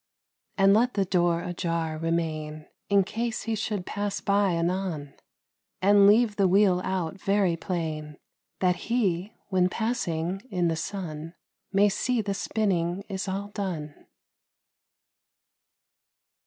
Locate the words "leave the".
6.07-6.47